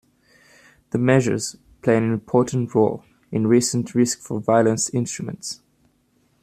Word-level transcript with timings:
The 0.89 0.97
measures 0.97 1.57
play 1.83 1.95
an 1.95 2.11
important 2.11 2.73
role 2.73 3.05
in 3.31 3.45
recent 3.45 3.93
risk-for-violence 3.93 4.89
instruments. 4.89 5.61